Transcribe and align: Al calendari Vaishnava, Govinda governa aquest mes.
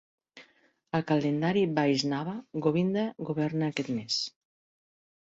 Al 0.99 1.05
calendari 1.11 1.63
Vaishnava, 1.77 2.35
Govinda 2.67 3.07
governa 3.31 3.71
aquest 3.73 3.97
mes. 4.03 4.23